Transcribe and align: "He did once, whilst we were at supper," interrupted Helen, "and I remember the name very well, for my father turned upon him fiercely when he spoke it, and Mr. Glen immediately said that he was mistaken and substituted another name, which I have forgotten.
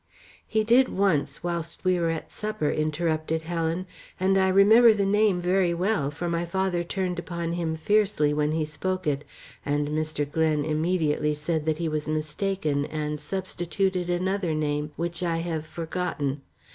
"He 0.47 0.63
did 0.63 0.89
once, 0.89 1.43
whilst 1.43 1.85
we 1.85 1.99
were 1.99 2.09
at 2.09 2.31
supper," 2.31 2.71
interrupted 2.71 3.43
Helen, 3.43 3.85
"and 4.19 4.35
I 4.35 4.47
remember 4.47 4.95
the 4.95 5.05
name 5.05 5.39
very 5.39 5.75
well, 5.75 6.09
for 6.09 6.27
my 6.27 6.43
father 6.43 6.83
turned 6.83 7.19
upon 7.19 7.51
him 7.51 7.75
fiercely 7.75 8.33
when 8.33 8.51
he 8.53 8.65
spoke 8.65 9.05
it, 9.05 9.23
and 9.63 9.89
Mr. 9.89 10.25
Glen 10.27 10.65
immediately 10.65 11.35
said 11.35 11.67
that 11.67 11.77
he 11.77 11.87
was 11.87 12.07
mistaken 12.07 12.83
and 12.87 13.19
substituted 13.19 14.09
another 14.09 14.55
name, 14.55 14.91
which 14.95 15.21
I 15.21 15.37
have 15.37 15.67
forgotten. 15.67 16.41